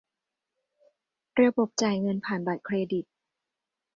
[1.41, 3.05] ระบบจ่ายเงินผ่านบัตรเครดิต